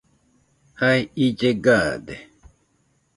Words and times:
Jae 0.79 1.01
ille 1.25 1.51
gaade. 1.63 2.15